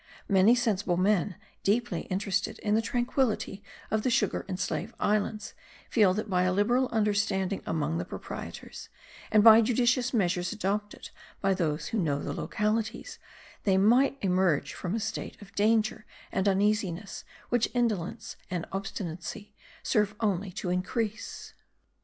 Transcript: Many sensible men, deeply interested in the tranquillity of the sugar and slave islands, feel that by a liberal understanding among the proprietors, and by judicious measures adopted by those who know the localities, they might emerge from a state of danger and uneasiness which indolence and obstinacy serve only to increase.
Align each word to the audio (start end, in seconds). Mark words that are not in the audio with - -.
Many 0.27 0.55
sensible 0.55 0.97
men, 0.97 1.35
deeply 1.61 2.07
interested 2.09 2.57
in 2.57 2.73
the 2.73 2.81
tranquillity 2.81 3.61
of 3.91 4.01
the 4.01 4.09
sugar 4.09 4.45
and 4.49 4.59
slave 4.59 4.95
islands, 4.99 5.53
feel 5.91 6.11
that 6.15 6.27
by 6.27 6.41
a 6.41 6.51
liberal 6.51 6.87
understanding 6.89 7.61
among 7.67 7.99
the 7.99 8.03
proprietors, 8.03 8.89
and 9.29 9.43
by 9.43 9.61
judicious 9.61 10.11
measures 10.11 10.51
adopted 10.51 11.11
by 11.39 11.53
those 11.53 11.89
who 11.89 11.99
know 12.01 12.17
the 12.17 12.33
localities, 12.33 13.19
they 13.63 13.77
might 13.77 14.17
emerge 14.21 14.73
from 14.73 14.95
a 14.95 14.99
state 14.99 15.39
of 15.39 15.53
danger 15.53 16.03
and 16.31 16.47
uneasiness 16.47 17.23
which 17.49 17.69
indolence 17.75 18.37
and 18.49 18.65
obstinacy 18.71 19.53
serve 19.83 20.15
only 20.19 20.51
to 20.51 20.71
increase. 20.71 21.53